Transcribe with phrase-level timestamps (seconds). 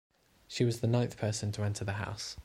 [0.47, 2.35] She was the ninth person to enter the house.